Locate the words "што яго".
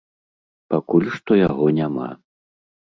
1.19-1.65